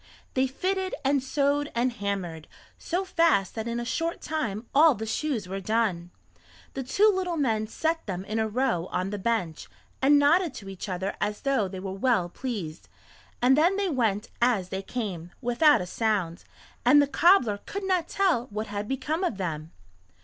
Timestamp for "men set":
7.37-8.07